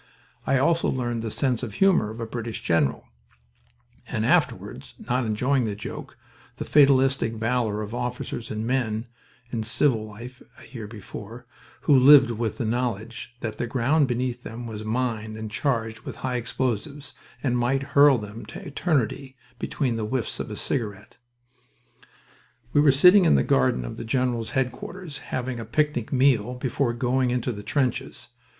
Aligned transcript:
I 0.47 0.57
also 0.57 0.89
learned 0.89 1.21
the 1.21 1.29
sense 1.29 1.61
of 1.61 1.75
humor 1.75 2.09
of 2.09 2.19
a 2.19 2.25
British 2.25 2.63
general, 2.63 3.07
and 4.07 4.25
afterward, 4.25 4.83
not 5.07 5.27
enjoying 5.27 5.65
the 5.65 5.75
joke, 5.75 6.17
the 6.55 6.65
fatalistic 6.65 7.33
valor 7.35 7.83
of 7.83 7.93
officers 7.93 8.49
and 8.49 8.65
men 8.65 9.05
(in 9.51 9.61
civil 9.61 10.03
life 10.03 10.41
a 10.57 10.65
year 10.65 10.87
before) 10.87 11.45
who 11.81 11.95
lived 11.95 12.31
with 12.31 12.57
the 12.57 12.65
knowledge 12.65 13.35
that 13.41 13.59
the 13.59 13.67
ground 13.67 14.07
beneath 14.07 14.41
them 14.41 14.65
was 14.65 14.83
mined 14.83 15.37
and 15.37 15.51
charged 15.51 15.99
with 15.99 16.15
high 16.25 16.37
explosives, 16.37 17.13
and 17.43 17.59
might 17.59 17.83
hurl 17.93 18.17
them 18.17 18.43
to 18.47 18.65
eternity 18.67 19.35
between 19.59 19.97
the 19.97 20.05
whiffs 20.07 20.39
of 20.39 20.49
a 20.49 20.55
cigarette. 20.55 21.19
We 22.73 22.81
were 22.81 22.91
sitting 22.91 23.25
in 23.25 23.35
the 23.35 23.43
garden 23.43 23.85
of 23.85 23.97
the 23.97 24.03
general's 24.05 24.49
headquarters, 24.57 25.19
having 25.19 25.59
a 25.59 25.63
picnic 25.63 26.11
meal 26.11 26.55
before 26.55 26.93
going 26.93 27.29
into 27.29 27.51
the 27.51 27.61
trenches. 27.61 28.29